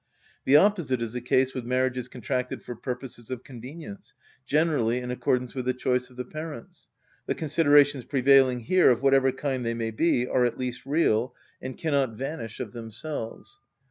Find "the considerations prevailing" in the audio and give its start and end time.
7.27-8.61